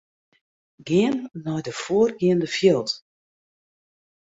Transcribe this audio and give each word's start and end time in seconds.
Gean 0.87 1.15
nei 1.43 1.61
de 1.65 1.73
foargeande 1.83 2.47
fjild. 2.55 2.89